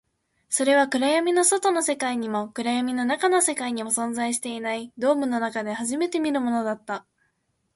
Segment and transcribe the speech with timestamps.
[0.49, 7.05] それは暗闇の外の世界にも、暗闇の中の世界にも存在していない、ドームの中で初めて見るものだった